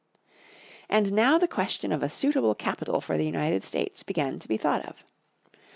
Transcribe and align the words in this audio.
And 0.89 1.13
now 1.13 1.37
the 1.37 1.47
question 1.47 1.91
of 1.91 2.01
a 2.01 2.09
suitable 2.09 2.55
capital 2.55 3.01
for 3.01 3.19
the 3.19 3.23
United 3.23 3.63
States 3.63 4.01
began 4.01 4.39
to 4.39 4.47
be 4.47 4.57
thought 4.57 4.83
of. 4.87 5.03